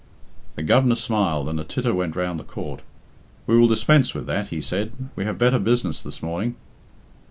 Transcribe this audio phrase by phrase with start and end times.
[0.55, 2.79] The Governor smiled, and a titter went round the court.
[3.45, 4.93] "We will dispense with that," he said.
[5.15, 6.55] "We have better business this morning."